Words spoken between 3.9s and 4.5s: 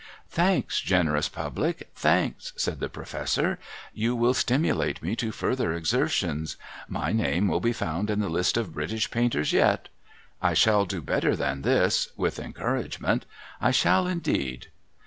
You will